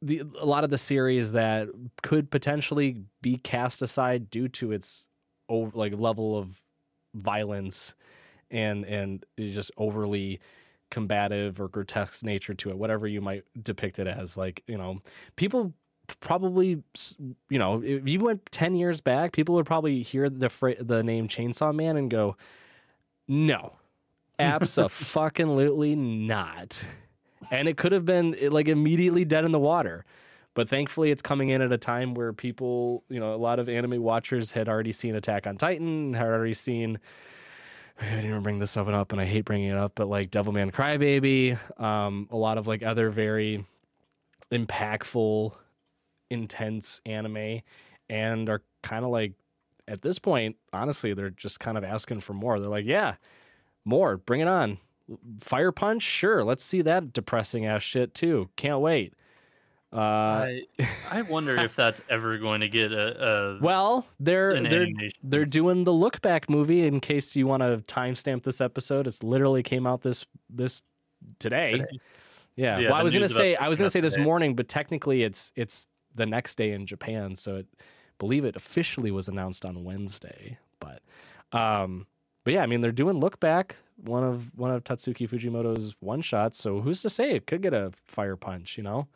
[0.00, 1.68] the a lot of the series that
[2.02, 5.08] could potentially be cast aside due to its
[5.48, 6.62] over, like level of
[7.14, 7.94] violence
[8.50, 10.40] and and just overly
[10.90, 15.00] combative or grotesque nature to it whatever you might depict it as like you know
[15.36, 15.72] people
[16.20, 16.82] probably
[17.50, 21.02] you know if you went 10 years back people would probably hear the fra- the
[21.02, 22.36] name chainsaw man and go
[23.26, 23.72] no
[24.38, 26.84] absolutely not.
[27.50, 30.04] And it could have been like immediately dead in the water.
[30.54, 33.68] But thankfully it's coming in at a time where people you know a lot of
[33.68, 36.98] anime watchers had already seen attack on titan had already seen
[38.00, 40.30] I didn't even bring this up up, and I hate bringing it up, but like
[40.30, 43.64] Devilman Crybaby, um, a lot of like other very
[44.52, 45.52] impactful,
[46.30, 47.60] intense anime,
[48.08, 49.32] and are kind of like
[49.88, 52.60] at this point, honestly, they're just kind of asking for more.
[52.60, 53.14] They're like, yeah,
[53.84, 54.78] more, bring it on.
[55.40, 58.50] Fire Punch, sure, let's see that depressing ass shit too.
[58.56, 59.14] Can't wait.
[59.92, 60.62] Uh, I
[61.10, 65.18] I wonder if that's ever going to get a, a well, they're an they're animation.
[65.22, 66.86] they're doing the look back movie.
[66.86, 70.82] In case you want to timestamp this episode, it's literally came out this this
[71.38, 71.72] today.
[71.72, 71.86] Today.
[72.56, 72.78] Yeah.
[72.78, 74.24] Yeah, well, I was gonna say I was gonna say this today.
[74.24, 77.66] morning, but technically it's it's the next day in Japan, so it
[78.18, 80.58] believe it officially was announced on Wednesday.
[80.80, 81.00] But
[81.52, 82.06] um,
[82.44, 83.76] but yeah, I mean they're doing look back.
[83.96, 86.58] One of one of Tatsuki Fujimoto's one shots.
[86.58, 88.76] So who's to say it could get a fire punch?
[88.76, 89.08] You know.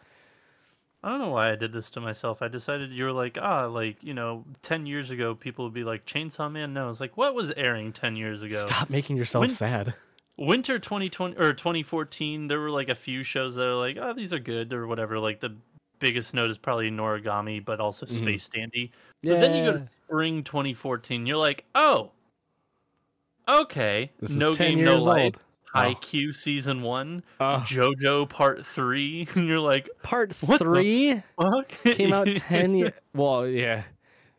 [1.04, 2.42] I don't know why I did this to myself.
[2.42, 5.82] I decided you were like, ah, like, you know, 10 years ago, people would be
[5.82, 6.72] like, Chainsaw Man?
[6.72, 8.54] No, it's like, what was airing 10 years ago?
[8.54, 9.94] Stop making yourself When- sad.
[10.38, 14.32] Winter 2020 or 2014, there were like a few shows that are like, oh, these
[14.32, 15.18] are good or whatever.
[15.18, 15.54] Like the
[15.98, 18.18] biggest note is probably Noragami, but also Mhm.
[18.18, 18.92] Space Dandy.
[19.22, 22.12] But then you go to spring 2014, you're like, oh,
[23.46, 24.10] okay.
[24.20, 25.38] This is no 10 game, years no old.
[25.74, 25.78] Oh.
[25.80, 27.64] Haikyuu season one, Oh.
[27.66, 31.68] JoJo part three, and you're like, Part three fuck?
[31.84, 32.92] came out ten years.
[33.14, 33.82] Well, yeah,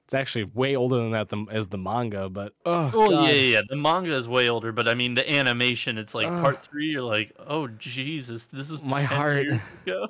[0.06, 2.30] it's actually way older than that the, as the manga.
[2.30, 3.26] But oh, Well, God.
[3.28, 3.62] yeah, yeah, yeah.
[3.68, 5.98] The manga is way older, but I mean the animation.
[5.98, 6.88] It's like part three.
[6.88, 9.44] You're like, oh Jesus, this is My 10 heart.
[9.44, 10.08] years ago.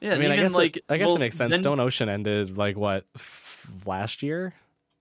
[0.00, 1.52] yeah, I mean, I guess like it, I guess well, it makes sense.
[1.52, 4.54] then- Stone Ocean ended like what f- last year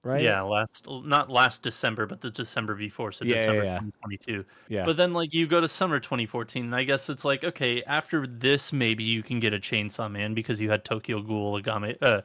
[0.06, 0.22] right?
[0.24, 3.80] Yeah, last not last December, but the December before, so Yeah, yeah, December yeah.
[3.80, 4.46] 2022.
[4.70, 4.86] Yeah.
[4.86, 8.26] But then like you go to summer 2014, and I guess it's like okay, after
[8.28, 12.22] this maybe you can get a Chainsaw Man because you had Tokyo Ghoul, Agame, uh,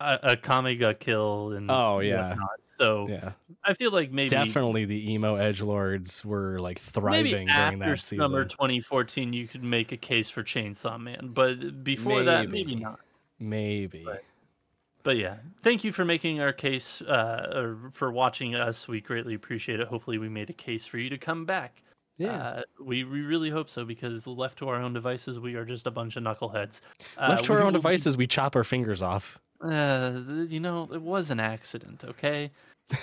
[0.00, 2.30] a, Akame ga Kill, and Oh, yeah.
[2.30, 2.48] whatnot.
[2.76, 3.32] So yeah.
[3.64, 7.78] I feel like maybe Definitely the emo edge lords were like thriving maybe during after
[7.78, 8.24] that season.
[8.26, 12.82] summer 2014 you could make a case for Chainsaw Man, but before that maybe Maybe.
[12.82, 12.98] not.
[13.38, 14.02] Maybe.
[14.04, 14.24] But
[15.12, 18.88] yeah, thank you for making our case, uh, or for watching us.
[18.88, 19.88] We greatly appreciate it.
[19.88, 21.82] Hopefully, we made a case for you to come back.
[22.16, 22.36] Yeah.
[22.36, 25.86] Uh, we, we really hope so because left to our own devices, we are just
[25.86, 26.80] a bunch of knuckleheads.
[27.18, 29.38] Uh, Left to our own devices, we chop our fingers off.
[29.60, 32.50] Uh, you know, it was an accident, okay?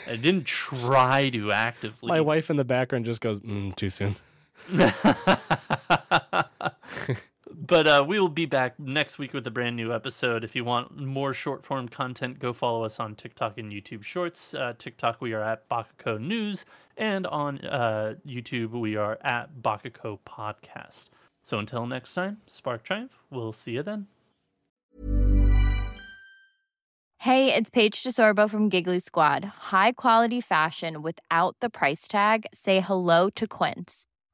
[0.08, 2.08] I didn't try to actively.
[2.08, 4.16] My wife in the background just goes, mm, too soon.
[7.72, 10.44] but uh, we will be back next week with a brand new episode.
[10.44, 14.54] If you want more short form content, go follow us on TikTok and YouTube Shorts.
[14.54, 16.66] Uh, TikTok, we are at Bakaco News,
[16.98, 21.12] and on uh, YouTube, we are at Bakaco Podcast.
[21.44, 23.14] So until next time, Spark Triumph.
[23.30, 24.08] We'll see you then.
[27.20, 29.46] Hey, it's Paige DeSorbo from Giggly Squad.
[29.46, 32.48] High quality fashion without the price tag.
[32.54, 34.08] Say hello to Quince.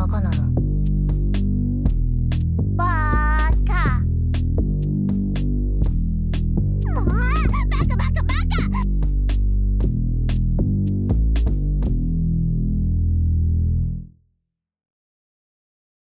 [0.00, 0.59] バカなの。